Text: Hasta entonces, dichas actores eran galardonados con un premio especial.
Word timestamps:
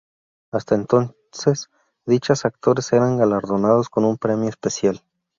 Hasta 0.51 0.73
entonces, 0.73 1.69
dichas 2.07 2.45
actores 2.45 2.91
eran 2.91 3.17
galardonados 3.19 3.87
con 3.87 4.03
un 4.03 4.17
premio 4.17 4.49
especial. 4.49 5.03